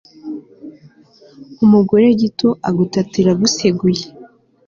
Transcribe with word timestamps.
umugore 1.63 2.05
gito 2.19 2.49
agutatira 2.69 3.29
aguseguye 3.35 4.03